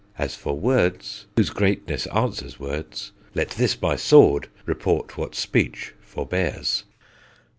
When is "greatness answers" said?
1.51-2.59